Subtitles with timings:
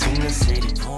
[0.00, 0.89] Tuna City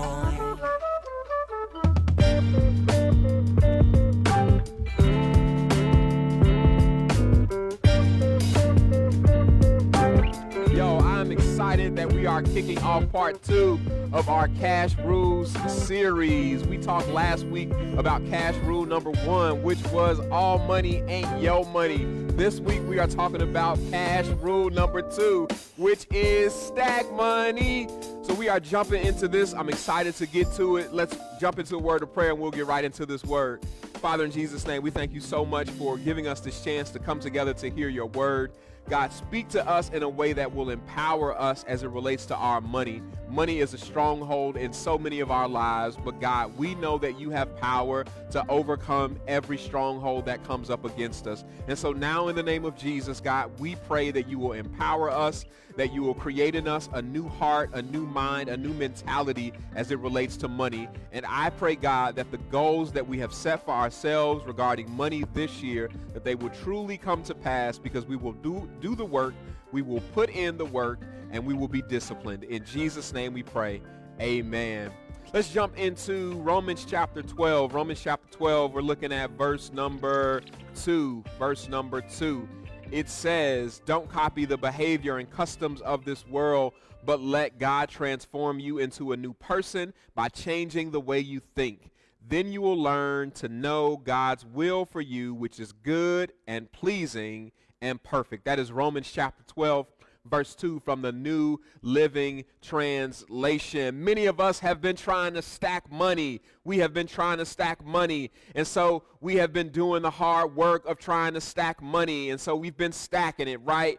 [11.82, 13.80] excited that we are kicking off part two
[14.12, 16.62] of our Cash Rules series.
[16.64, 21.64] We talked last week about Cash Rule number one, which was all money ain't yo
[21.64, 22.04] money.
[22.34, 27.88] This week we are talking about Cash Rule number two, which is stack money.
[28.22, 29.52] So we are jumping into this.
[29.52, 30.92] I'm excited to get to it.
[30.92, 33.64] Let's jump into a word of prayer and we'll get right into this word.
[33.94, 36.98] Father, in Jesus' name, we thank you so much for giving us this chance to
[36.98, 38.52] come together to hear your word.
[38.88, 42.36] God, speak to us in a way that will empower us as it relates to
[42.36, 43.00] our money.
[43.28, 47.18] Money is a stronghold in so many of our lives, but God, we know that
[47.18, 51.44] you have power to overcome every stronghold that comes up against us.
[51.68, 55.10] And so now, in the name of Jesus, God, we pray that you will empower
[55.10, 58.72] us, that you will create in us a new heart, a new mind, a new
[58.74, 60.88] mentality as it relates to money.
[61.12, 65.24] And I pray, God, that the goals that we have set for ourselves regarding money
[65.34, 69.04] this year, that they will truly come to pass because we will do, do the
[69.04, 69.34] work,
[69.72, 71.00] we will put in the work,
[71.30, 72.44] and we will be disciplined.
[72.44, 73.80] In Jesus' name we pray.
[74.20, 74.92] Amen.
[75.32, 77.72] Let's jump into Romans chapter 12.
[77.72, 80.42] Romans chapter 12, we're looking at verse number
[80.74, 81.24] 2.
[81.38, 82.46] Verse number 2
[82.92, 88.60] it says, Don't copy the behavior and customs of this world, but let God transform
[88.60, 91.90] you into a new person by changing the way you think.
[92.24, 97.50] Then you will learn to know God's will for you, which is good and pleasing
[97.80, 98.44] and perfect.
[98.44, 99.86] That is Romans chapter 12,
[100.24, 104.02] verse 2 from the New Living Translation.
[104.02, 106.40] Many of us have been trying to stack money.
[106.64, 108.30] We have been trying to stack money.
[108.54, 112.30] And so we have been doing the hard work of trying to stack money.
[112.30, 113.98] And so we've been stacking it, right?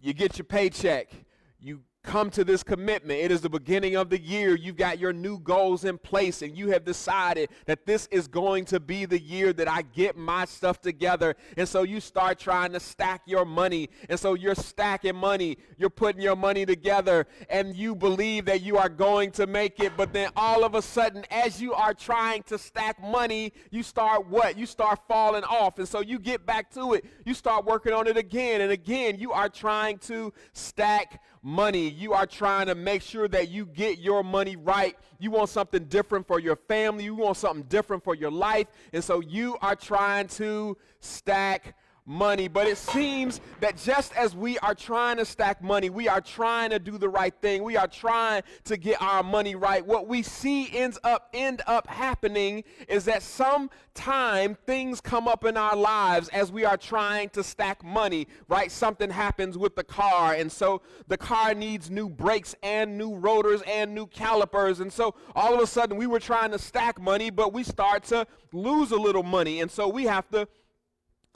[0.00, 1.10] You get your paycheck.
[1.58, 3.20] You come to this commitment.
[3.20, 4.56] It is the beginning of the year.
[4.56, 8.64] You've got your new goals in place, and you have decided that this is going
[8.66, 11.36] to be the year that I get my stuff together.
[11.56, 13.90] And so you start trying to stack your money.
[14.08, 15.58] And so you're stacking money.
[15.76, 19.92] You're putting your money together, and you believe that you are going to make it.
[19.96, 24.26] But then all of a sudden, as you are trying to stack money, you start
[24.26, 24.56] what?
[24.56, 25.78] You start falling off.
[25.78, 27.04] And so you get back to it.
[27.26, 29.18] You start working on it again and again.
[29.18, 31.88] You are trying to stack money.
[31.88, 34.96] You are trying to make sure that you get your money right.
[35.18, 37.04] You want something different for your family.
[37.04, 38.66] You want something different for your life.
[38.92, 41.74] And so you are trying to stack
[42.10, 42.48] money.
[42.48, 46.70] But it seems that just as we are trying to stack money, we are trying
[46.70, 47.62] to do the right thing.
[47.62, 49.86] We are trying to get our money right.
[49.86, 55.56] What we see ends up end up happening is that sometime things come up in
[55.56, 58.72] our lives as we are trying to stack money, right?
[58.72, 63.62] Something happens with the car and so the car needs new brakes and new rotors
[63.66, 64.80] and new calipers.
[64.80, 68.02] And so all of a sudden we were trying to stack money, but we start
[68.04, 69.60] to lose a little money.
[69.60, 70.48] And so we have to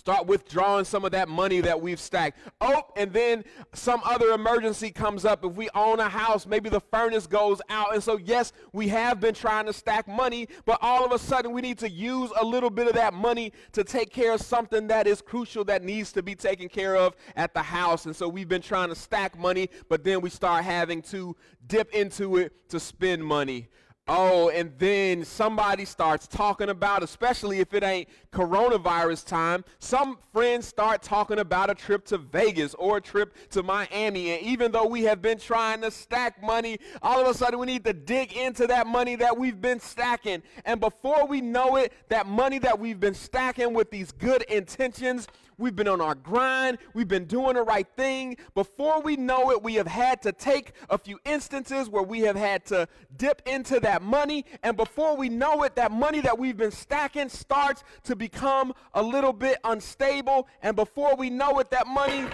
[0.05, 2.39] Start withdrawing some of that money that we've stacked.
[2.61, 3.43] Oh, and then
[3.73, 5.43] some other emergency comes up.
[5.43, 7.95] If we own a house, maybe the furnace goes out.
[7.95, 11.53] And so, yes, we have been trying to stack money, but all of a sudden
[11.53, 14.89] we need to use a little bit of that money to take care of something
[14.89, 18.05] that is crucial that needs to be taken care of at the house.
[18.05, 21.35] And so we've been trying to stack money, but then we start having to
[21.67, 23.69] dip into it to spend money.
[24.07, 30.67] Oh, and then somebody starts talking about, especially if it ain't coronavirus time, some friends
[30.67, 34.33] start talking about a trip to Vegas or a trip to Miami.
[34.33, 37.65] And even though we have been trying to stack money, all of a sudden we
[37.65, 40.43] need to dig into that money that we've been stacking.
[40.67, 45.29] And before we know it, that money that we've been stacking with these good intentions,
[45.59, 46.79] We've been on our grind.
[46.95, 48.37] We've been doing the right thing.
[48.55, 52.37] Before we know it, we have had to take a few instances where we have
[52.37, 54.45] had to dip into that money.
[54.63, 59.03] And before we know it, that money that we've been stacking starts to become a
[59.03, 60.49] little bit unstable.
[60.63, 62.27] And before we know it, that money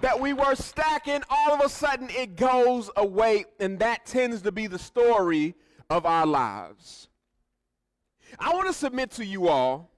[0.00, 3.44] that we were stacking, all of a sudden it goes away.
[3.60, 5.54] And that tends to be the story
[5.90, 7.08] of our lives.
[8.38, 9.93] I want to submit to you all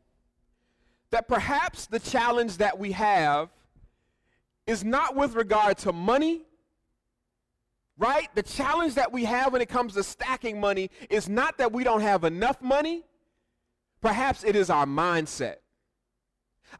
[1.10, 3.48] that perhaps the challenge that we have
[4.66, 6.42] is not with regard to money,
[7.98, 8.28] right?
[8.34, 11.84] The challenge that we have when it comes to stacking money is not that we
[11.84, 13.04] don't have enough money,
[14.00, 15.56] perhaps it is our mindset.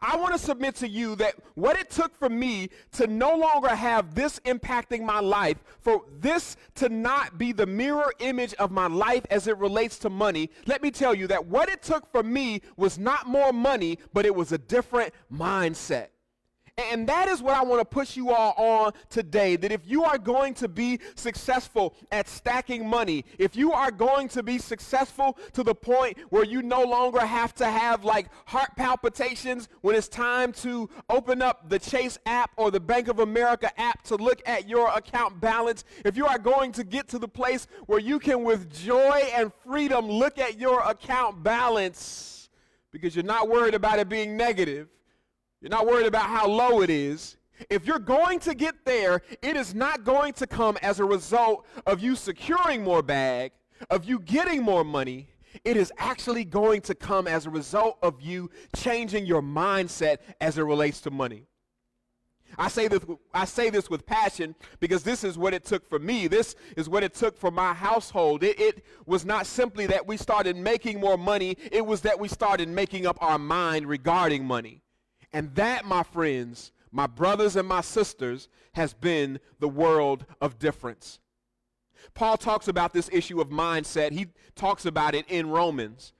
[0.01, 3.75] I want to submit to you that what it took for me to no longer
[3.75, 8.87] have this impacting my life, for this to not be the mirror image of my
[8.87, 12.23] life as it relates to money, let me tell you that what it took for
[12.23, 16.09] me was not more money, but it was a different mindset.
[16.79, 19.57] And that is what I want to push you all on today.
[19.57, 24.29] That if you are going to be successful at stacking money, if you are going
[24.29, 28.73] to be successful to the point where you no longer have to have like heart
[28.77, 33.73] palpitations when it's time to open up the Chase app or the Bank of America
[33.81, 37.29] app to look at your account balance, if you are going to get to the
[37.29, 42.51] place where you can with joy and freedom look at your account balance
[42.93, 44.89] because you're not worried about it being negative
[45.61, 47.37] you're not worried about how low it is.
[47.71, 51.67] If you're going to get there, it is not going to come as a result
[51.87, 53.53] of you securing more bag,
[53.91, 55.29] of you getting more money.
[55.65, 60.59] It is actually going to come as a result of you changing your mindset as
[60.59, 61.47] it relates to money.
[62.59, 63.01] I say this
[63.35, 66.27] I say this with passion because this is what it took for me.
[66.27, 68.43] This is what it took for my household.
[68.43, 72.29] It, it, was not simply that we started making more money, it was that we
[72.29, 74.83] started making up our mind regarding money.
[75.37, 81.19] And that, my friends, my brothers and my sisters, has been the world of difference.
[82.15, 84.13] Paul talks about this issue of mindset.
[84.13, 86.15] He talks about it in Romans.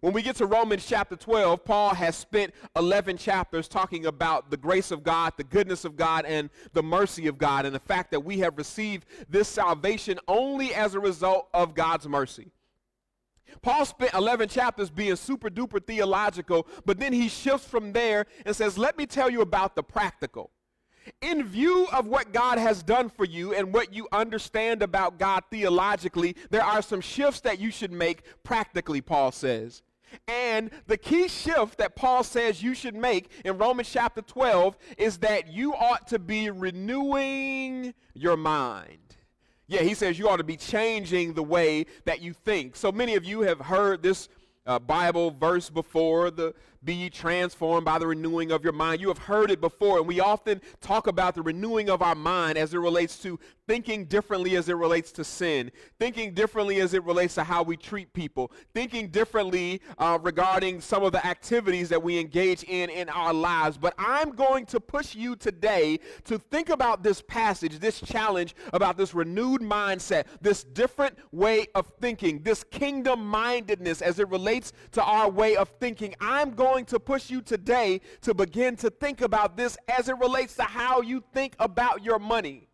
[0.00, 4.56] When we get to Romans chapter 12, Paul has spent 11 chapters talking about the
[4.56, 8.12] grace of God, the goodness of God, and the mercy of God, and the fact
[8.12, 12.50] that we have received this salvation only as a result of God's mercy.
[13.62, 18.54] Paul spent 11 chapters being super duper theological, but then he shifts from there and
[18.54, 20.50] says, Let me tell you about the practical.
[21.20, 25.44] In view of what God has done for you and what you understand about God
[25.50, 29.82] theologically, there are some shifts that you should make practically, Paul says.
[30.28, 35.18] And the key shift that Paul says you should make in Romans chapter 12 is
[35.18, 39.16] that you ought to be renewing your mind.
[39.66, 42.76] Yeah, he says you ought to be changing the way that you think.
[42.76, 44.28] So many of you have heard this
[44.66, 49.00] uh, Bible verse before the be transformed by the renewing of your mind.
[49.00, 52.58] You have heard it before, and we often talk about the renewing of our mind
[52.58, 57.04] as it relates to thinking differently as it relates to sin, thinking differently as it
[57.04, 62.02] relates to how we treat people, thinking differently uh, regarding some of the activities that
[62.02, 63.78] we engage in in our lives.
[63.78, 68.96] But I'm going to push you today to think about this passage, this challenge about
[68.96, 75.02] this renewed mindset, this different way of thinking, this kingdom mindedness as it relates to
[75.02, 76.14] our way of thinking.
[76.20, 80.54] I'm going to push you today to begin to think about this as it relates
[80.56, 82.68] to how you think about your money.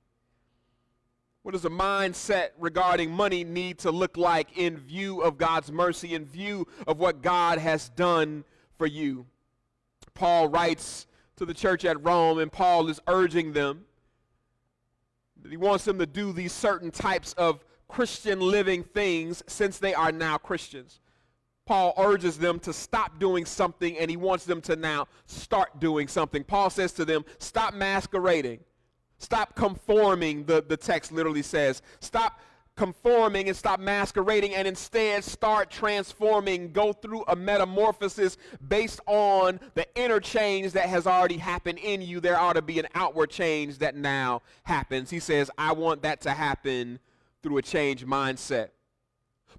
[1.43, 6.15] What does a mindset regarding money need to look like in view of God's mercy,
[6.15, 8.45] in view of what God has done
[8.77, 9.27] for you?
[10.15, 11.07] Paul writes
[11.37, 13.87] to the church at Rome, and Paul is urging them
[15.49, 20.13] he wants them to do these certain types of Christian living things since they are
[20.13, 21.01] now Christians.
[21.67, 26.09] Paul urges them to stop doing something and he wants them to now start doing
[26.09, 26.43] something.
[26.43, 28.61] Paul says to them, Stop masquerading.
[29.21, 31.83] Stop conforming, the, the text literally says.
[32.01, 32.41] Stop
[32.75, 36.73] conforming and stop masquerading and instead start transforming.
[36.73, 42.21] Go through a metamorphosis based on the inner change that has already happened in you.
[42.21, 45.11] There ought to be an outward change that now happens.
[45.11, 46.99] He says, I want that to happen
[47.43, 48.71] through a changed mindset.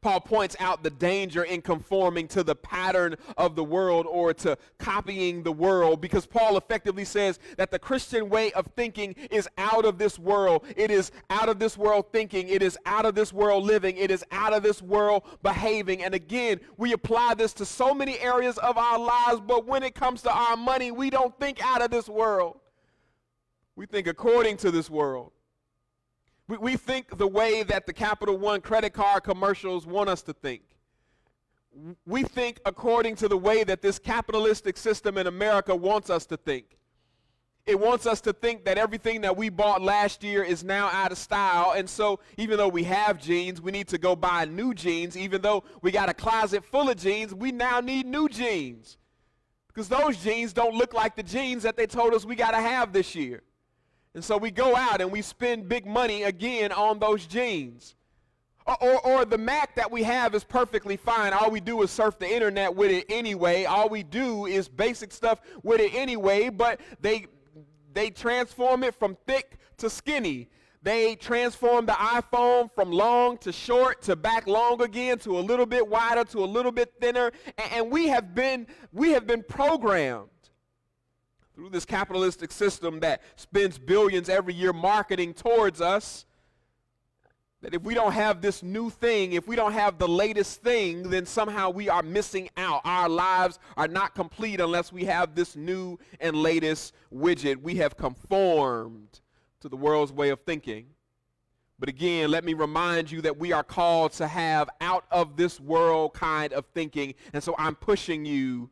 [0.02, 4.58] Paul points out the danger in conforming to the pattern of the world or to
[4.80, 9.86] copying the world because Paul effectively says that the Christian way of thinking is out
[9.86, 10.66] of this world.
[10.76, 12.48] It is out of this world thinking.
[12.48, 13.98] It is out of this world living.
[13.98, 16.04] It is out of this world behaving.
[16.04, 19.96] And again, we apply this to so many areas of our lives, but when it
[19.96, 22.60] comes to our money, we don't think out of this world.
[23.76, 25.32] We think according to this world.
[26.48, 30.34] We, we think the way that the Capital One credit card commercials want us to
[30.34, 30.64] think.
[32.06, 36.38] We think according to the way that this capitalistic system in America wants us to
[36.38, 36.78] think.
[37.66, 41.12] It wants us to think that everything that we bought last year is now out
[41.12, 41.74] of style.
[41.78, 45.16] And so, even though we have jeans, we need to go buy new jeans.
[45.16, 48.98] Even though we got a closet full of jeans, we now need new jeans.
[49.68, 52.58] Because those jeans don't look like the jeans that they told us we got to
[52.58, 53.44] have this year.
[54.14, 57.96] And so we go out and we spend big money again on those jeans.
[58.68, 61.34] Or, or, or, the Mac that we have is perfectly fine.
[61.34, 63.66] All we do is surf the internet with it anyway.
[63.66, 67.26] All we do is basic stuff with it anyway, but they,
[67.94, 70.48] they transform it from thick to skinny.
[70.84, 75.66] They transform the iPhone from long to short to back long again to a little
[75.66, 77.32] bit wider to a little bit thinner.
[77.58, 80.30] And, and we have been we have been programmed
[81.62, 86.26] through this capitalistic system that spends billions every year marketing towards us
[87.62, 91.04] that if we don't have this new thing, if we don't have the latest thing,
[91.04, 92.82] then somehow we are missing out.
[92.84, 97.58] Our lives are not complete unless we have this new and latest widget.
[97.58, 99.20] We have conformed
[99.60, 100.88] to the world's way of thinking.
[101.78, 105.60] But again, let me remind you that we are called to have out of this
[105.60, 107.14] world kind of thinking.
[107.34, 108.72] And so I'm pushing you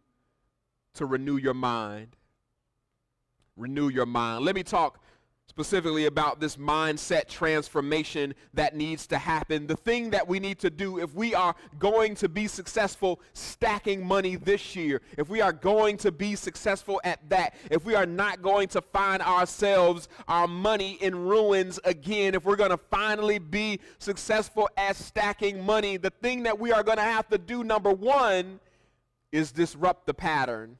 [0.95, 2.15] to renew your mind.
[3.59, 4.45] Renew your mind.
[4.45, 4.99] Let me talk
[5.49, 9.67] specifically about this mindset transformation that needs to happen.
[9.67, 14.05] The thing that we need to do if we are going to be successful stacking
[14.05, 18.05] money this year, if we are going to be successful at that, if we are
[18.05, 23.39] not going to find ourselves, our money in ruins again, if we're going to finally
[23.39, 27.65] be successful at stacking money, the thing that we are going to have to do,
[27.65, 28.61] number one,
[29.33, 30.77] is disrupt the pattern.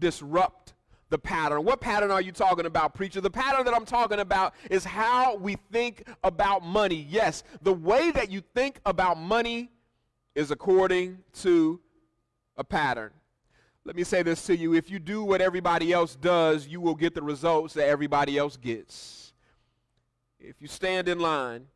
[0.00, 0.72] Disrupt
[1.10, 1.64] the pattern.
[1.64, 3.20] What pattern are you talking about, preacher?
[3.20, 7.06] The pattern that I'm talking about is how we think about money.
[7.08, 9.70] Yes, the way that you think about money
[10.34, 11.80] is according to
[12.56, 13.10] a pattern.
[13.84, 14.74] Let me say this to you.
[14.74, 18.56] If you do what everybody else does, you will get the results that everybody else
[18.56, 19.32] gets.
[20.38, 21.66] If you stand in line,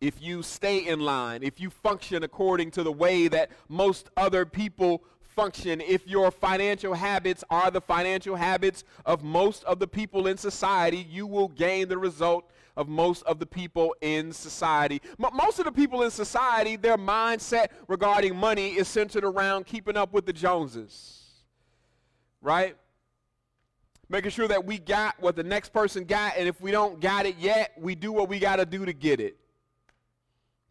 [0.00, 4.46] if you stay in line, if you function according to the way that most other
[4.46, 10.26] people function if your financial habits are the financial habits of most of the people
[10.26, 15.00] in society, you will gain the result of most of the people in society.
[15.22, 19.96] M- most of the people in society, their mindset regarding money is centered around keeping
[19.96, 21.28] up with the Joneses,
[22.40, 22.76] right?
[24.08, 27.26] Making sure that we got what the next person got, and if we don't got
[27.26, 29.36] it yet, we do what we got to do to get it.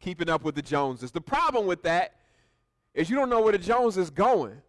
[0.01, 1.11] Keeping up with the Joneses.
[1.11, 2.18] The problem with that
[2.93, 4.61] is you don't know where the Jones is going.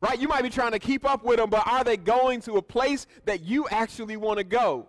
[0.00, 0.18] Right?
[0.18, 2.62] You might be trying to keep up with them, but are they going to a
[2.62, 4.86] place that you actually want to go?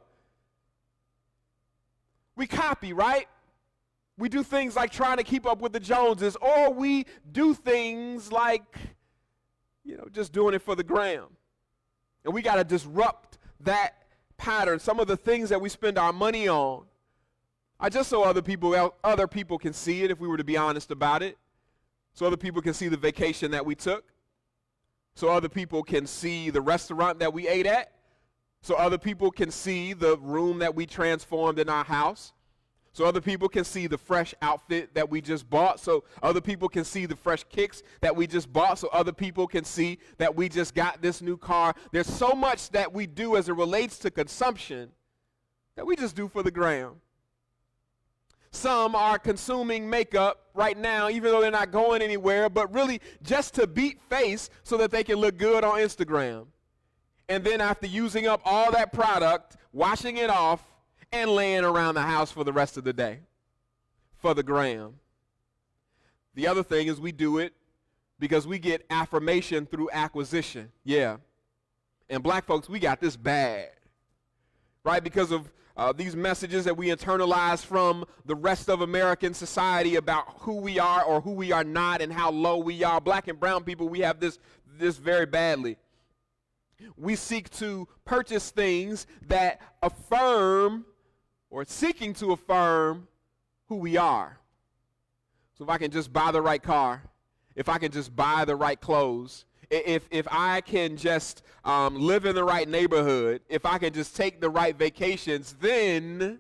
[2.38, 3.27] We copy, right?
[4.17, 8.31] We do things like trying to keep up with the Joneses, or we do things
[8.31, 8.63] like,
[9.83, 11.25] you know, just doing it for the gram.
[12.23, 13.95] And we got to disrupt that
[14.38, 14.79] pattern.
[14.79, 16.85] Some of the things that we spend our money on,
[17.79, 20.55] I just so other people other people can see it if we were to be
[20.55, 21.38] honest about it
[22.13, 24.06] so other people can see the vacation that we took,
[25.15, 27.91] so other people can see the restaurant that we ate at,
[28.62, 32.34] so other people can see the room that we transformed in our house.
[32.94, 35.80] So other people can see the fresh outfit that we just bought.
[35.80, 38.80] So other people can see the fresh kicks that we just bought.
[38.80, 41.74] So other people can see that we just got this new car.
[41.94, 44.91] There's so much that we do as it relates to consumption
[45.77, 46.96] that we just do for the gram.
[48.51, 53.53] Some are consuming makeup right now, even though they're not going anywhere, but really just
[53.55, 56.48] to beat face so that they can look good on Instagram.
[57.29, 60.62] And then after using up all that product, washing it off,
[61.12, 63.20] and laying around the house for the rest of the day
[64.22, 64.93] for the gram.
[66.36, 67.53] The other thing is we do it
[68.20, 70.72] because we get affirmation through acquisition.
[70.84, 71.17] Yeah.
[72.10, 73.70] And black folks, we got this bad.
[74.84, 75.03] Right?
[75.03, 80.25] Because of uh, these messages that we internalize from the rest of American society about
[80.41, 83.01] who we are or who we are not and how low we are.
[83.01, 84.38] Black and brown people, we have this,
[84.77, 85.77] this very badly.
[86.97, 90.85] We seek to purchase things that affirm
[91.50, 93.07] or seeking to affirm
[93.65, 94.38] who we are.
[95.57, 97.01] So if I can just buy the right car,
[97.55, 102.25] if I can just buy the right clothes, if, if I can just um, live
[102.25, 106.40] in the right neighborhood, if I can just take the right vacations, then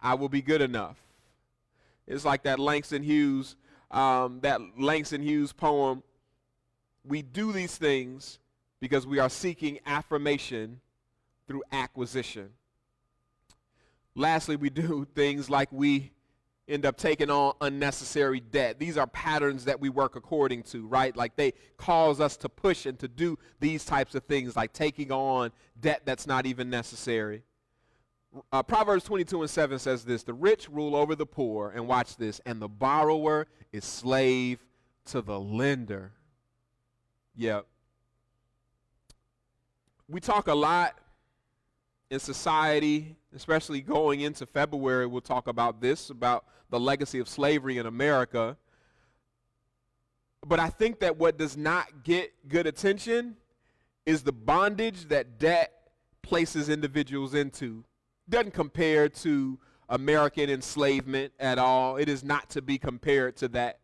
[0.00, 0.96] I will be good enough.
[2.06, 3.56] It's like that Langston Hughes,
[3.90, 6.02] um, that Langston Hughes poem.
[7.04, 8.38] We do these things
[8.80, 10.80] because we are seeking affirmation
[11.46, 12.50] through acquisition.
[14.14, 16.12] Lastly, we do things like we
[16.68, 18.78] end up taking on unnecessary debt.
[18.78, 21.16] These are patterns that we work according to, right?
[21.16, 25.10] Like they cause us to push and to do these types of things, like taking
[25.10, 27.42] on debt that's not even necessary.
[28.52, 32.16] Uh, Proverbs 22 and 7 says this The rich rule over the poor, and watch
[32.16, 34.64] this, and the borrower is slave
[35.06, 36.12] to the lender.
[37.36, 37.66] Yep.
[40.08, 40.98] We talk a lot
[42.10, 47.78] in society, especially going into February, we'll talk about this, about the legacy of slavery
[47.78, 48.56] in America.
[50.46, 53.36] But I think that what does not get good attention
[54.06, 55.72] is the bondage that debt
[56.22, 57.84] places individuals into
[58.28, 61.96] doesn't compare to American enslavement at all.
[61.96, 63.80] It is not to be compared to that.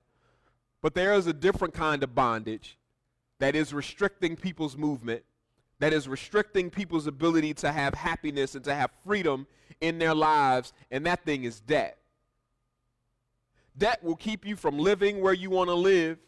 [0.83, 2.79] But there is a different kind of bondage
[3.39, 5.25] that is restricting people's movement,
[5.79, 9.47] that is restricting people's ability to have happiness and to have freedom
[9.81, 11.99] in their lives, and that thing is debt.
[13.77, 16.19] Debt will keep you from living where you want to live.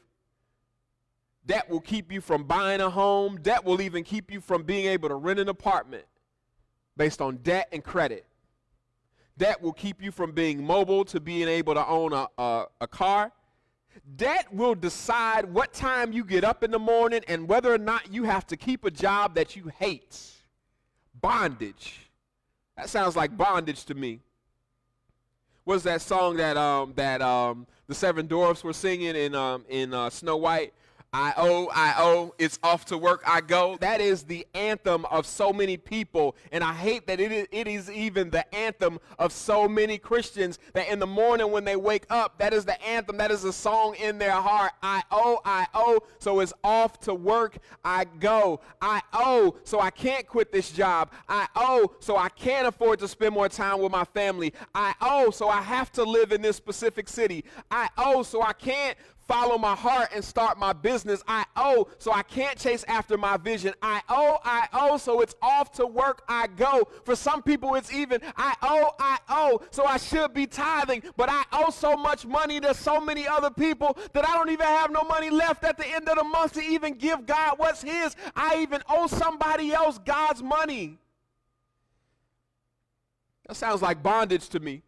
[1.46, 3.38] Debt will keep you from buying a home.
[3.40, 6.04] Debt will even keep you from being able to rent an apartment
[6.96, 8.26] based on debt and credit.
[9.38, 12.86] Debt will keep you from being mobile to being able to own a, a, a
[12.88, 13.30] car.
[14.16, 18.12] Debt will decide what time you get up in the morning and whether or not
[18.12, 20.18] you have to keep a job that you hate.
[21.20, 22.00] Bondage.
[22.76, 24.20] That sounds like bondage to me
[25.66, 29.92] was that song that um, that um, the Seven Dwarfs were singing in um, in
[29.92, 30.72] uh, Snow White?
[31.12, 33.78] I owe, I owe, it's off to work I go.
[33.80, 36.36] That is the anthem of so many people.
[36.52, 40.58] And I hate that it is, it is even the anthem of so many Christians
[40.74, 43.52] that in the morning when they wake up, that is the anthem, that is a
[43.52, 44.72] song in their heart.
[44.82, 48.60] I owe, I owe, so it's off to work I go.
[48.82, 51.12] I owe, so I can't quit this job.
[51.28, 54.52] I owe, so I can't afford to spend more time with my family.
[54.74, 57.44] I owe, so I have to live in this specific city.
[57.70, 58.98] I owe, so I can't
[59.28, 61.22] follow my heart and start my business.
[61.26, 63.74] I owe, so I can't chase after my vision.
[63.82, 66.88] I owe, I owe, so it's off to work I go.
[67.04, 71.28] For some people, it's even, I owe, I owe, so I should be tithing, but
[71.28, 74.90] I owe so much money to so many other people that I don't even have
[74.90, 78.14] no money left at the end of the month to even give God what's His.
[78.34, 80.98] I even owe somebody else God's money.
[83.46, 84.82] That sounds like bondage to me.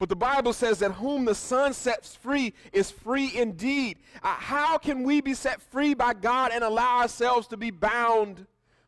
[0.00, 3.98] But the Bible says that whom the Son sets free is free indeed.
[4.22, 8.46] Uh, how can we be set free by God and allow ourselves to be bound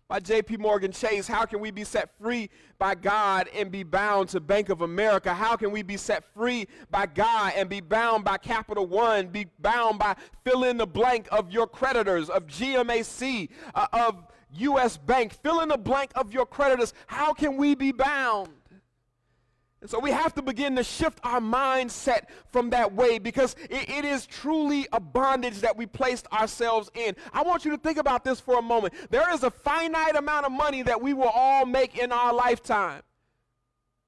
[0.09, 1.29] by JP Morgan Chase?
[1.29, 5.33] How can we be set free by God and be bound to Bank of America?
[5.33, 9.47] How can we be set free by God and be bound by Capital One, be
[9.61, 15.33] bound by fill in the blank of your creditors, of GMAC, uh, of US Bank,
[15.43, 16.95] fill in the blank of your creditors?
[17.07, 18.49] How can we be bound?
[19.81, 23.89] And so we have to begin to shift our mindset from that way because it,
[23.91, 27.15] it is truly a bondage that we placed ourselves in.
[27.33, 28.95] I want you to think about this for a moment.
[29.11, 33.03] There is a finite amount of money that we will all make in our lifetime.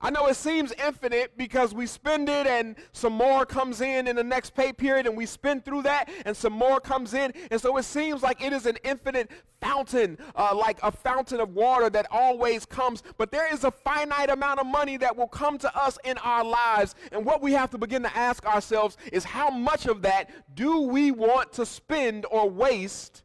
[0.00, 4.14] I know it seems infinite because we spend it and some more comes in in
[4.14, 7.32] the next pay period and we spend through that and some more comes in.
[7.50, 9.28] And so it seems like it is an infinite
[9.60, 13.02] fountain, uh, like a fountain of water that always comes.
[13.16, 16.44] But there is a finite amount of money that will come to us in our
[16.44, 16.94] lives.
[17.10, 20.82] And what we have to begin to ask ourselves is how much of that do
[20.82, 23.24] we want to spend or waste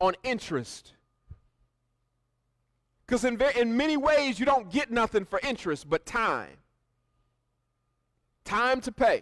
[0.00, 0.92] on interest?
[3.12, 6.56] Because in, in many ways, you don't get nothing for interest but time.
[8.42, 9.20] Time to pay.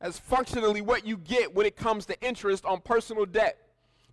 [0.00, 3.58] That's functionally what you get when it comes to interest on personal debt.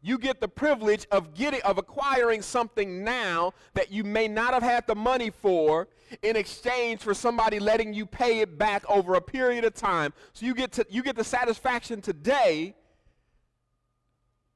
[0.02, 4.64] You get the privilege of getting of acquiring something now that you may not have
[4.64, 5.88] had the money for
[6.24, 10.12] in exchange for somebody letting you pay it back over a period of time.
[10.34, 12.74] So you get to you get the satisfaction today,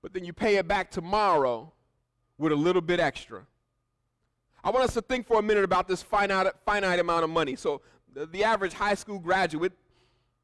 [0.02, 1.72] but then you pay it back tomorrow
[2.40, 3.46] with a little bit extra.
[4.64, 7.56] I want us to think for a minute about this finite, finite amount of money.
[7.56, 7.82] So,
[8.14, 9.74] the, the average high school graduate,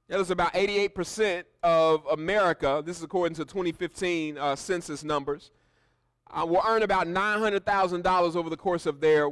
[0.08, 5.52] that is about 88% of America, this is according to 2015 uh, census numbers,
[6.30, 9.30] uh, will earn about $900,000 over the course of their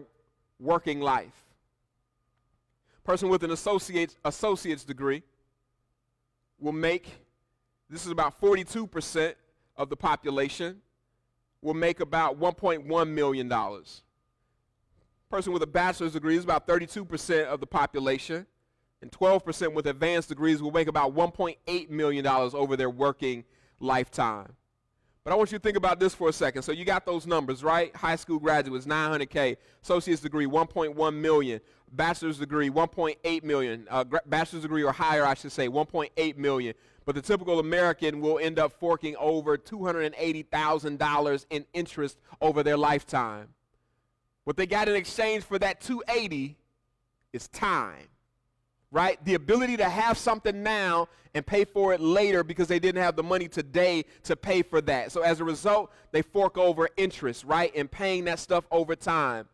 [0.59, 1.45] working life.
[3.03, 5.23] Person with an associate's, associate's degree
[6.59, 7.09] will make,
[7.89, 9.33] this is about 42%
[9.75, 10.81] of the population,
[11.61, 13.51] will make about $1.1 million
[15.31, 18.45] person with a bachelor's degree is about 32% of the population,
[19.01, 23.45] and 12% with advanced degrees will make about $1.8 million over their working
[23.79, 24.53] lifetime.
[25.23, 26.63] But I want you to think about this for a second.
[26.63, 27.95] So you got those numbers, right?
[27.95, 29.55] High school graduates, 900K.
[29.81, 31.61] Associate's degree, 1.1 million.
[31.93, 33.87] Bachelor's degree, 1.8 million.
[33.89, 36.73] Uh, bachelor's degree or higher, I should say, 1.8 million.
[37.05, 43.49] But the typical American will end up forking over $280,000 in interest over their lifetime.
[44.43, 46.57] What they got in exchange for that 280
[47.33, 48.07] is time.
[48.91, 49.23] Right?
[49.23, 53.15] The ability to have something now and pay for it later because they didn't have
[53.15, 55.11] the money today to pay for that.
[55.11, 57.71] So as a result, they fork over interest, right?
[57.73, 59.47] And paying that stuff over time.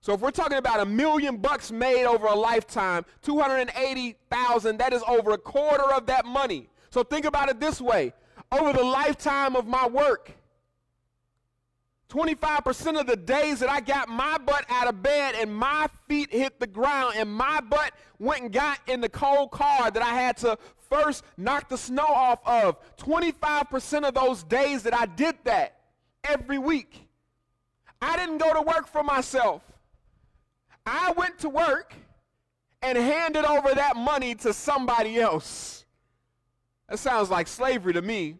[0.00, 5.02] So if we're talking about a million bucks made over a lifetime, 280,000, that is
[5.08, 6.68] over a quarter of that money.
[6.90, 8.12] So think about it this way.
[8.52, 10.30] Over the lifetime of my work,
[12.08, 16.30] 25% of the days that I got my butt out of bed and my feet
[16.30, 20.14] hit the ground and my butt went and got in the cold car that I
[20.14, 25.36] had to first knock the snow off of, 25% of those days that I did
[25.44, 25.76] that
[26.22, 27.08] every week,
[28.00, 29.62] I didn't go to work for myself.
[30.86, 31.94] I went to work
[32.82, 35.84] and handed over that money to somebody else.
[36.88, 38.36] That sounds like slavery to me.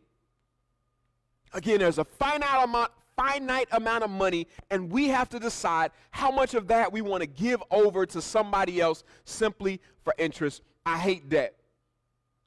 [1.52, 6.30] Again, there's a finite amount, finite amount of money, and we have to decide how
[6.30, 10.62] much of that we want to give over to somebody else simply for interest.
[10.86, 11.54] I hate debt.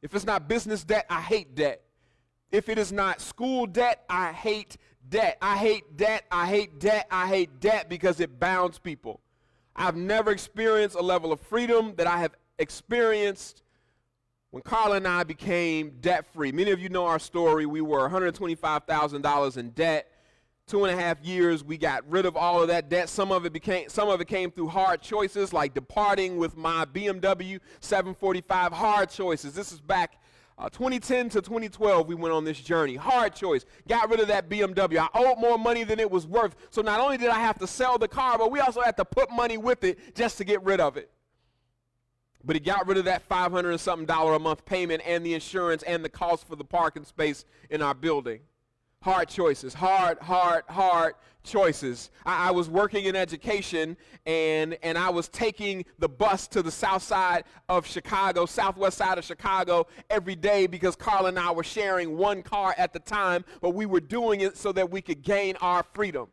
[0.02, 1.82] If it's not business debt, I hate debt.
[2.52, 4.78] If it is not school debt, I hate
[5.10, 5.38] debt.
[5.42, 6.26] I hate debt.
[6.32, 7.08] I hate debt.
[7.12, 9.22] I hate debt because it bounds people.
[9.76, 13.64] I've never experienced a level of freedom that I have experienced
[14.52, 16.52] when Carla and I became debt free.
[16.52, 17.66] Many of you know our story.
[17.66, 20.12] We were $125,000 in debt
[20.68, 23.08] two and a half years we got rid of all of that debt.
[23.08, 26.84] Some of it became some of it came through hard choices like departing with my
[26.84, 29.54] bmw 745 hard choices.
[29.54, 30.20] This is back
[30.58, 32.96] uh, 2010 to 2012 we went on this journey.
[32.96, 33.64] Hard choice.
[33.88, 36.58] Got rid of that bmw i owed more money than it was worth.
[36.70, 39.06] So not only did i have to sell the car but we also had to
[39.06, 41.10] put money with it just to get rid of it.
[42.44, 45.34] But he got rid of that 500 and something dollar a month payment and the
[45.34, 48.42] insurance and the cost for the parking space in our building
[49.08, 52.12] hard choices, hard, hard, hard choices.
[52.26, 56.72] I, I, was working in education and, and I was taking the bus to the
[56.72, 61.64] south side of Chicago, southwest side of Chicago every day because Carla and I were
[61.64, 65.22] sharing one car at the time, but we were doing it so that we could
[65.22, 66.28] gain our freedom.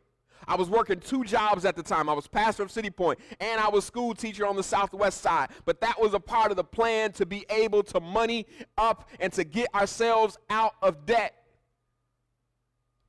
[0.45, 2.09] I was working two jobs at the time.
[2.09, 5.47] I was pastor of City Point and I was school teacher on the southwest side.
[5.63, 8.45] But that was a part of the plan to be able to money
[8.77, 11.44] up and to get ourselves out of debt.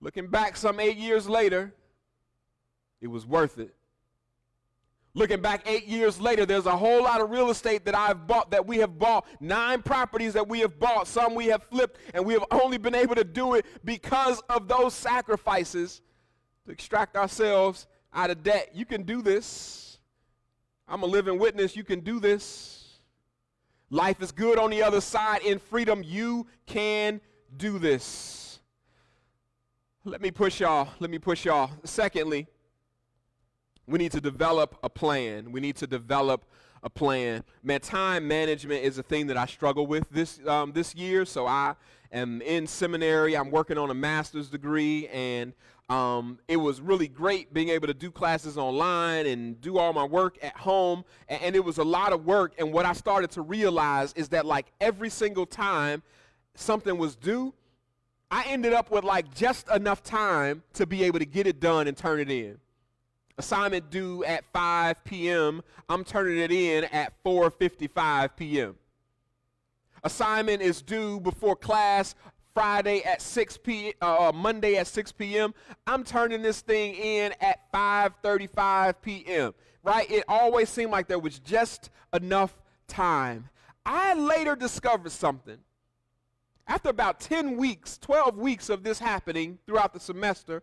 [0.07, 1.75] Looking back some eight years later,
[3.01, 3.75] it was worth it.
[5.15, 8.53] Looking back eight years later, there's a whole lot of real estate that I've bought,
[8.53, 12.25] that we have bought, nine properties that we have bought, some we have flipped, and
[12.25, 16.03] we have only been able to do it because of those sacrifices
[16.67, 18.71] to extract ourselves out of debt.
[18.75, 19.99] You can do this.
[20.87, 21.75] I'm a living witness.
[21.75, 23.01] You can do this.
[23.91, 25.43] Life is good on the other side.
[25.43, 27.21] In freedom, you can
[27.57, 28.46] do this.
[30.09, 30.89] Let me push y'all.
[31.01, 31.69] Let me push y'all.
[31.83, 32.47] Secondly,
[33.89, 35.51] we need to develop a plan.
[35.51, 36.45] We need to develop
[36.85, 37.43] a plan.
[37.65, 41.25] Man, time management is a thing that I struggle with this um, this year.
[41.25, 41.75] So I
[42.13, 43.37] am in seminary.
[43.37, 45.53] I'm working on a master's degree, and
[45.89, 50.05] um, it was really great being able to do classes online and do all my
[50.05, 51.05] work at home.
[51.29, 52.55] And, and it was a lot of work.
[52.59, 56.05] And what I started to realize is that like every single time
[56.55, 57.55] something was due,
[58.31, 61.87] I ended up with like just enough time to be able to get it done
[61.87, 62.59] and turn it in.
[63.39, 65.63] Assignment due at 5 p.m.
[65.89, 68.77] I'm turning it in at 4:55 p.m.
[70.03, 72.15] Assignment is due before class
[72.55, 73.93] Friday at 6 p.
[74.01, 75.53] Uh, uh, Monday at 6 p.m.
[75.87, 79.55] I'm turning this thing in at 5:35 p.m.
[79.85, 80.11] Right?
[80.11, 82.57] It always seemed like there was just enough
[82.89, 83.51] time.
[83.85, 85.59] I later discovered something.
[86.67, 90.63] After about 10 weeks, 12 weeks of this happening throughout the semester,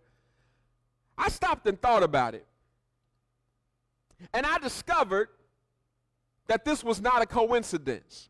[1.17, 2.45] I stopped and thought about it.
[4.33, 5.29] And I discovered
[6.47, 8.29] that this was not a coincidence.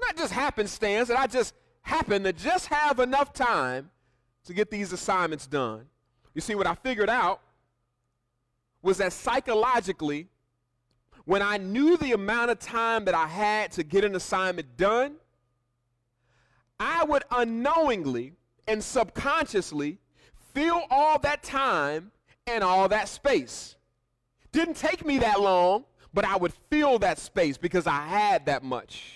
[0.00, 3.90] Not just happenstance, that I just happened to just have enough time
[4.44, 5.86] to get these assignments done.
[6.34, 7.40] You see, what I figured out
[8.82, 10.28] was that psychologically,
[11.24, 15.16] when I knew the amount of time that I had to get an assignment done,
[16.78, 18.34] I would unknowingly
[18.66, 19.98] and subconsciously
[20.54, 22.12] fill all that time
[22.46, 23.76] and all that space.
[24.52, 25.84] Didn't take me that long,
[26.14, 29.12] but I would fill that space because I had that much.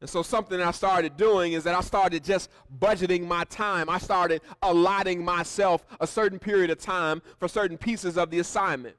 [0.00, 3.88] And so, something I started doing is that I started just budgeting my time.
[3.88, 8.96] I started allotting myself a certain period of time for certain pieces of the assignment.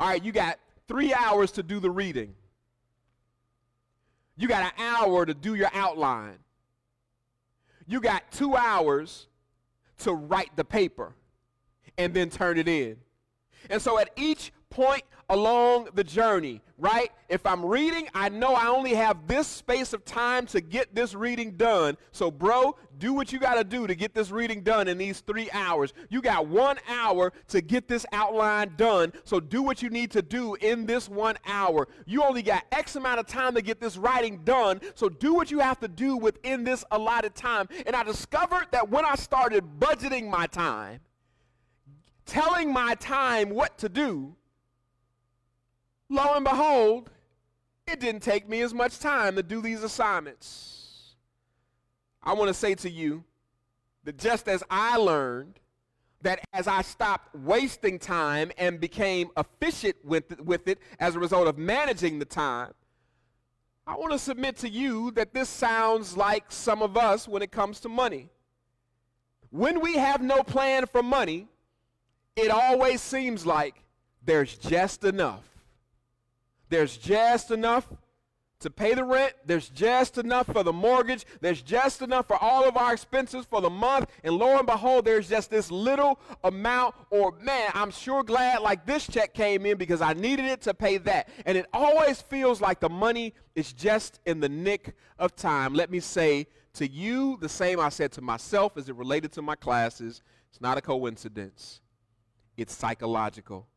[0.00, 2.34] All right, you got three hours to do the reading.
[4.36, 6.38] You got an hour to do your outline.
[7.86, 9.28] You got two hours
[9.98, 11.14] to write the paper
[11.96, 12.96] and then turn it in.
[13.70, 17.10] And so at each point along the journey, right?
[17.28, 21.14] If I'm reading, I know I only have this space of time to get this
[21.14, 21.96] reading done.
[22.12, 25.20] So, bro, do what you got to do to get this reading done in these
[25.20, 25.92] three hours.
[26.10, 29.12] You got one hour to get this outline done.
[29.24, 31.88] So, do what you need to do in this one hour.
[32.04, 34.80] You only got X amount of time to get this writing done.
[34.94, 37.68] So, do what you have to do within this allotted time.
[37.86, 41.00] And I discovered that when I started budgeting my time,
[42.26, 44.34] telling my time what to do,
[46.14, 47.10] lo and behold,
[47.86, 51.16] it didn't take me as much time to do these assignments.
[52.22, 53.24] I want to say to you
[54.04, 55.60] that just as I learned
[56.22, 61.46] that as I stopped wasting time and became efficient with, with it as a result
[61.48, 62.72] of managing the time,
[63.86, 67.52] I want to submit to you that this sounds like some of us when it
[67.52, 68.30] comes to money.
[69.50, 71.48] When we have no plan for money,
[72.34, 73.82] it always seems like
[74.24, 75.53] there's just enough.
[76.68, 77.88] There's just enough
[78.60, 79.34] to pay the rent.
[79.44, 81.26] There's just enough for the mortgage.
[81.40, 84.10] There's just enough for all of our expenses for the month.
[84.22, 86.94] And lo and behold, there's just this little amount.
[87.10, 90.72] Or, man, I'm sure glad like this check came in because I needed it to
[90.72, 91.28] pay that.
[91.44, 95.74] And it always feels like the money is just in the nick of time.
[95.74, 99.42] Let me say to you the same I said to myself as it related to
[99.42, 100.22] my classes.
[100.50, 101.80] It's not a coincidence,
[102.56, 103.68] it's psychological.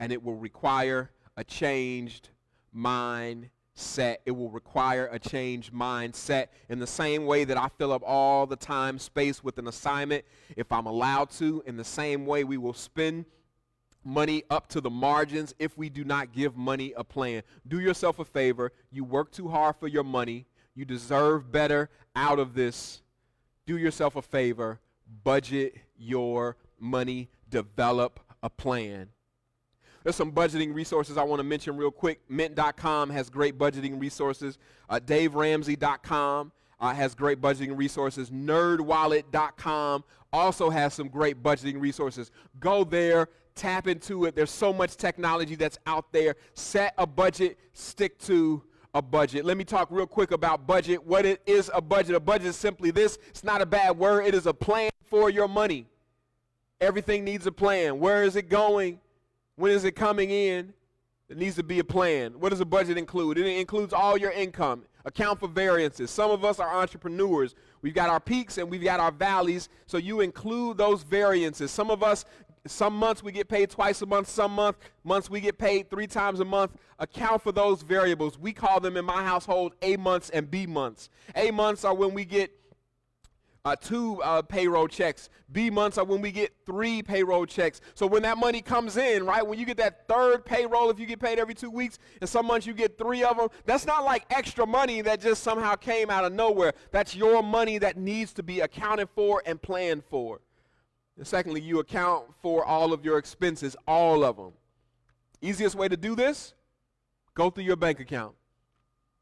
[0.00, 2.30] And it will require a changed
[2.72, 4.20] mind set.
[4.24, 8.46] It will require a changed mindset in the same way that I fill up all
[8.46, 10.24] the time space with an assignment
[10.56, 11.62] if I'm allowed to.
[11.66, 13.24] In the same way, we will spend
[14.04, 17.42] money up to the margins if we do not give money a plan.
[17.66, 18.72] Do yourself a favor.
[18.90, 20.46] You work too hard for your money.
[20.74, 23.02] You deserve better out of this.
[23.66, 24.80] Do yourself a favor.
[25.24, 27.30] Budget your money.
[27.48, 29.08] Develop a plan.
[30.04, 32.20] There's some budgeting resources I want to mention real quick.
[32.28, 34.58] Mint.com has great budgeting resources.
[34.88, 38.30] Uh, DaveRamsey.com uh, has great budgeting resources.
[38.30, 42.30] NerdWallet.com also has some great budgeting resources.
[42.60, 44.36] Go there, tap into it.
[44.36, 46.36] There's so much technology that's out there.
[46.52, 48.62] Set a budget, stick to
[48.92, 49.46] a budget.
[49.46, 51.04] Let me talk real quick about budget.
[51.04, 52.14] What it is a budget?
[52.14, 53.18] A budget is simply this.
[53.30, 54.26] It's not a bad word.
[54.26, 55.86] It is a plan for your money.
[56.80, 57.98] Everything needs a plan.
[57.98, 59.00] Where is it going?
[59.56, 60.72] When is it coming in?
[61.28, 62.38] There needs to be a plan.
[62.38, 63.38] What does a budget include?
[63.38, 66.10] It includes all your income, account for variances.
[66.10, 67.54] Some of us are entrepreneurs.
[67.80, 71.70] We've got our peaks and we've got our valleys, so you include those variances.
[71.70, 72.26] Some of us,
[72.66, 76.06] some months we get paid twice a month, some month, months we get paid three
[76.06, 76.72] times a month.
[76.98, 78.38] Account for those variables.
[78.38, 81.08] We call them in my household A months and B months.
[81.36, 82.50] A months are when we get
[83.64, 85.30] uh, two uh, payroll checks.
[85.52, 87.80] B months are when we get three payroll checks.
[87.94, 91.06] So when that money comes in, right, when you get that third payroll, if you
[91.06, 94.04] get paid every two weeks, and some months you get three of them, that's not
[94.04, 96.74] like extra money that just somehow came out of nowhere.
[96.90, 100.40] That's your money that needs to be accounted for and planned for.
[101.16, 104.52] And secondly, you account for all of your expenses, all of them.
[105.40, 106.54] Easiest way to do this?
[107.34, 108.34] Go through your bank account.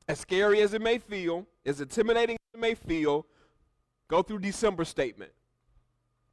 [0.09, 3.27] As scary as it may feel, as intimidating as it may feel,
[4.13, 5.33] Go through December statement.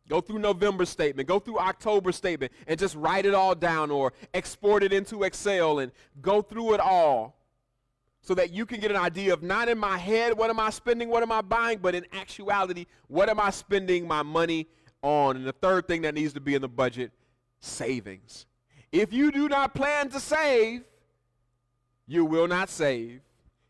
[0.09, 1.29] Go through November statement.
[1.29, 5.79] Go through October statement and just write it all down or export it into Excel
[5.79, 7.37] and go through it all
[8.19, 10.71] so that you can get an idea of not in my head what am I
[10.71, 14.67] spending, what am I buying, but in actuality, what am I spending my money
[15.01, 15.37] on?
[15.37, 17.13] And the third thing that needs to be in the budget,
[17.61, 18.45] savings.
[18.91, 20.83] If you do not plan to save,
[22.07, 23.21] you will not save.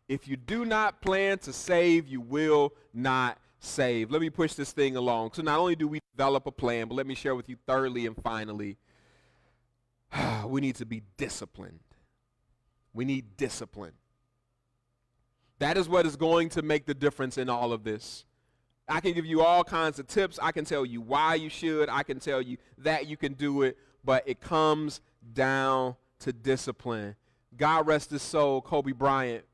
[0.08, 4.10] If you do not plan to save, you will not saved.
[4.10, 5.32] Let me push this thing along.
[5.34, 8.06] So not only do we develop a plan, but let me share with you thirdly
[8.06, 8.78] and finally,
[10.46, 11.80] we need to be disciplined.
[12.92, 13.92] We need discipline.
[15.58, 18.24] That is what is going to make the difference in all of this.
[18.88, 20.38] I can give you all kinds of tips.
[20.42, 21.88] I can tell you why you should.
[21.88, 25.00] I can tell you that you can do it, but it comes
[25.32, 27.14] down to discipline.
[27.56, 29.44] God rest his soul, Kobe Bryant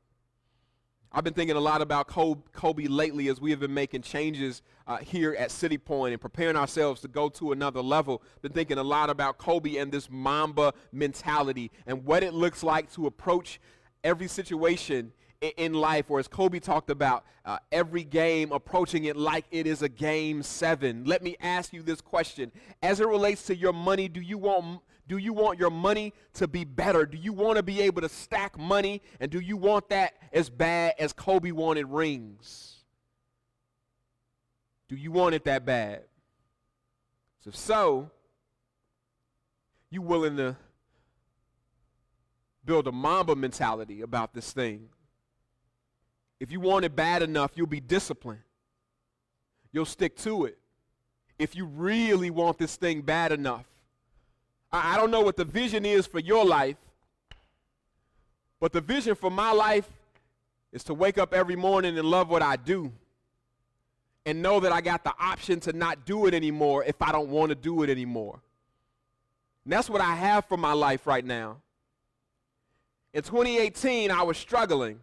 [1.11, 4.97] I've been thinking a lot about Kobe lately as we have been making changes uh,
[4.97, 8.21] here at City Point and preparing ourselves to go to another level.
[8.41, 12.91] Been thinking a lot about Kobe and this Mamba mentality and what it looks like
[12.93, 13.59] to approach
[14.03, 19.45] every situation in life, or as Kobe talked about, uh, every game approaching it like
[19.51, 21.05] it is a game seven.
[21.05, 22.51] Let me ask you this question.
[22.81, 26.47] As it relates to your money, do you want do you want your money to
[26.47, 27.05] be better?
[27.05, 29.01] Do you want to be able to stack money?
[29.19, 32.83] And do you want that as bad as Kobe wanted rings?
[34.89, 36.03] Do you want it that bad?
[37.39, 38.11] So, if so,
[39.89, 40.57] you willing to
[42.65, 44.89] build a Mamba mentality about this thing?
[46.39, 48.41] If you want it bad enough, you'll be disciplined.
[49.71, 50.57] You'll stick to it.
[51.39, 53.65] If you really want this thing bad enough,
[54.83, 56.77] I don't know what the vision is for your life,
[58.59, 59.87] but the vision for my life
[60.71, 62.91] is to wake up every morning and love what I do
[64.25, 67.29] and know that I got the option to not do it anymore if I don't
[67.29, 68.41] want to do it anymore.
[69.63, 71.57] And that's what I have for my life right now.
[73.13, 74.99] In 2018, I was struggling.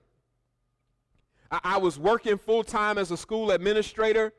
[1.50, 4.32] I, I was working full time as a school administrator.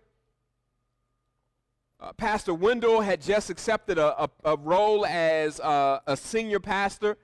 [1.99, 7.17] Uh, pastor Wendell had just accepted a, a, a role as uh, a senior pastor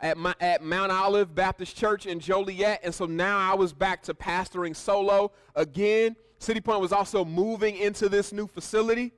[0.00, 4.02] at, my, at Mount Olive Baptist Church in Joliet, and so now I was back
[4.04, 6.16] to pastoring solo again.
[6.38, 9.12] City Point was also moving into this new facility.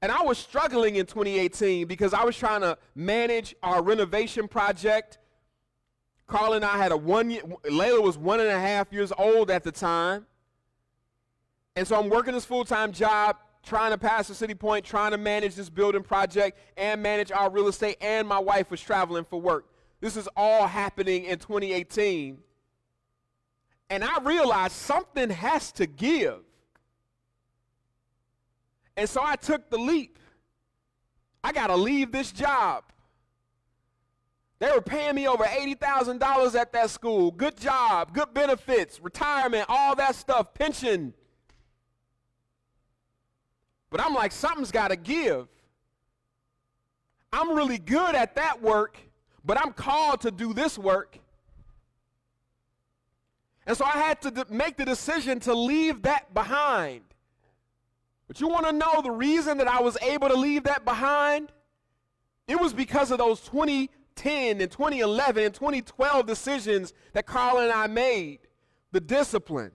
[0.00, 5.18] And I was struggling in 2018 because I was trying to manage our renovation project.
[6.26, 9.50] Carla and I had a one year, Layla was one and a half years old
[9.50, 10.26] at the time.
[11.74, 15.10] And so I'm working this full time job, trying to pass the City Point, trying
[15.12, 19.24] to manage this building project and manage our real estate, and my wife was traveling
[19.24, 19.66] for work.
[20.00, 22.38] This is all happening in 2018.
[23.90, 26.40] And I realized something has to give.
[28.96, 30.18] And so I took the leap.
[31.42, 32.84] I got to leave this job.
[34.58, 37.30] They were paying me over $80,000 at that school.
[37.30, 41.12] Good job, good benefits, retirement, all that stuff, pension.
[43.94, 45.46] But I'm like, something's got to give.
[47.32, 48.98] I'm really good at that work,
[49.44, 51.16] but I'm called to do this work.
[53.68, 57.02] And so I had to make the decision to leave that behind.
[58.26, 61.52] But you want to know the reason that I was able to leave that behind?
[62.48, 67.86] It was because of those 2010 and 2011 and 2012 decisions that Carla and I
[67.86, 68.40] made.
[68.90, 69.70] The discipline,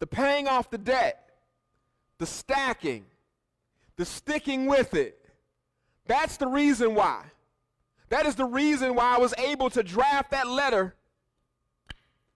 [0.00, 1.19] the paying off the debt,
[2.20, 3.06] the stacking,
[3.96, 5.18] the sticking with it.
[6.06, 7.24] That's the reason why.
[8.10, 10.94] That is the reason why I was able to draft that letter,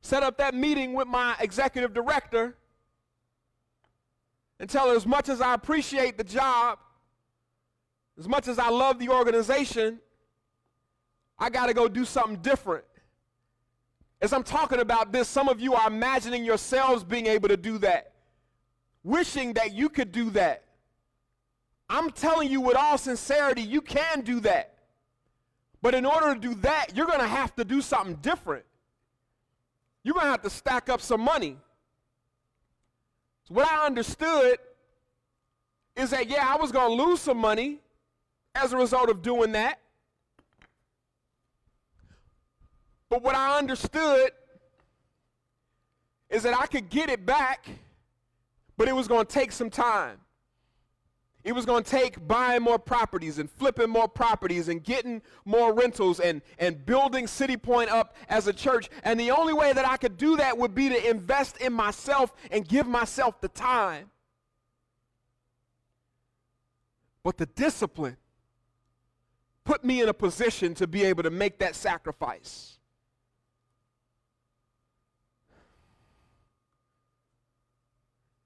[0.01, 2.57] set up that meeting with my executive director,
[4.59, 6.79] and tell her as much as I appreciate the job,
[8.19, 10.01] as much as I love the organization,
[11.39, 12.87] I got to go do something different.
[14.23, 17.77] As I'm talking about this, some of you are imagining yourselves being able to do
[17.79, 18.14] that,
[19.05, 20.65] wishing that you could do that.
[21.89, 24.73] I'm telling you with all sincerity, you can do that.
[25.83, 28.65] But in order to do that, you're going to have to do something different.
[30.03, 31.59] You're going to have to stack up some money.
[33.45, 34.59] So what I understood
[35.95, 37.81] is that, yeah, I was going to lose some money
[38.55, 39.79] as a result of doing that.
[43.11, 44.31] But what I understood
[46.31, 47.69] is that I could get it back,
[48.77, 50.19] but it was going to take some time.
[51.45, 55.75] It was going to take buying more properties and flipping more properties and getting more
[55.75, 58.89] rentals and, and building City Point up as a church.
[59.03, 62.33] And the only way that I could do that would be to invest in myself
[62.51, 64.11] and give myself the time.
[67.23, 68.17] But the discipline
[69.65, 72.79] put me in a position to be able to make that sacrifice.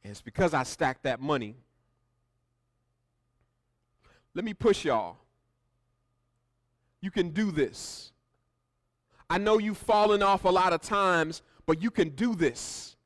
[0.08, 1.54] And it's because I stacked that money
[4.34, 5.16] let me push y'all.
[7.02, 8.12] You can do this.
[9.28, 12.96] I know you've fallen off a lot of times, but you can do this.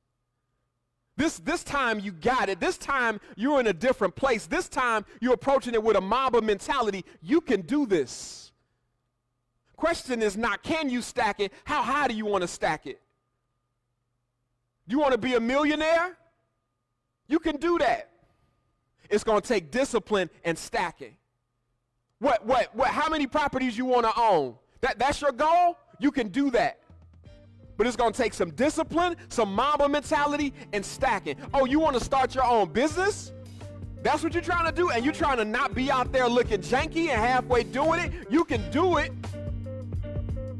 [1.17, 2.61] This, this time you got it.
[2.61, 4.47] This time you're in a different place.
[4.47, 7.05] This time you're approaching it with a Mamba mentality.
[7.21, 8.53] You can do this.
[9.75, 11.51] Question is not can you stack it?
[11.65, 13.01] How high do you want to stack it?
[14.87, 16.19] You want to be a millionaire?
[17.33, 18.11] You can do that.
[19.09, 21.17] It's going to take discipline and stacking.
[22.19, 24.57] What, what, what, how many properties you want to own?
[24.83, 25.79] That, that's your goal?
[25.99, 26.81] You can do that.
[27.79, 31.37] But it's going to take some discipline, some Mamba mentality, and stacking.
[31.55, 33.33] Oh, you want to start your own business?
[34.03, 36.61] That's what you're trying to do, and you're trying to not be out there looking
[36.61, 38.13] janky and halfway doing it.
[38.29, 39.11] You can do it,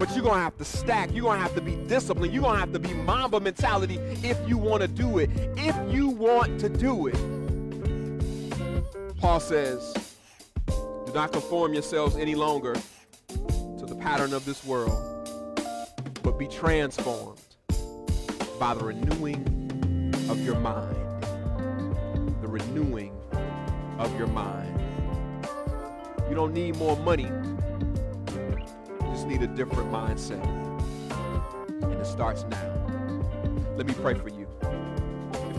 [0.03, 1.13] but you're going to have to stack.
[1.13, 2.35] You're going to have to be disciplined.
[2.35, 5.31] You're going to have to be Mamba mentality if you want to do it.
[5.57, 7.15] If you want to do it.
[9.19, 9.95] Paul says,
[10.67, 12.75] do not conform yourselves any longer
[13.29, 14.91] to the pattern of this world,
[16.25, 17.39] but be transformed
[18.59, 20.97] by the renewing of your mind.
[22.43, 23.17] The renewing
[24.01, 25.47] of your mind.
[26.29, 27.31] You don't need more money.
[29.23, 30.43] Just need a different mindset.
[31.81, 33.63] And it starts now.
[33.77, 34.49] Let me pray for you.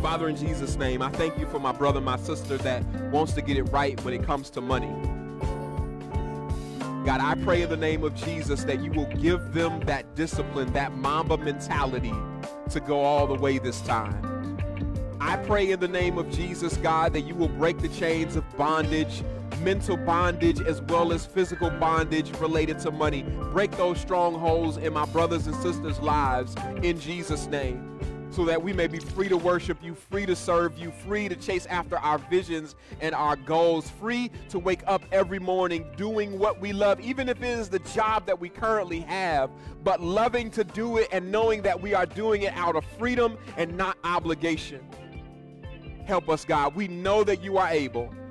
[0.01, 3.41] Father, in Jesus' name, I thank you for my brother, my sister that wants to
[3.41, 4.91] get it right when it comes to money.
[7.05, 10.73] God, I pray in the name of Jesus that you will give them that discipline,
[10.73, 12.13] that Mamba mentality
[12.69, 14.57] to go all the way this time.
[15.21, 18.43] I pray in the name of Jesus, God, that you will break the chains of
[18.57, 19.23] bondage,
[19.63, 23.23] mental bondage as well as physical bondage related to money.
[23.51, 27.89] Break those strongholds in my brothers and sisters' lives in Jesus' name
[28.33, 31.35] so that we may be free to worship you, free to serve you, free to
[31.35, 36.59] chase after our visions and our goals, free to wake up every morning doing what
[36.59, 39.51] we love, even if it is the job that we currently have,
[39.83, 43.37] but loving to do it and knowing that we are doing it out of freedom
[43.55, 44.81] and not obligation.
[46.05, 46.75] Help us, God.
[46.75, 48.13] We know that you are able.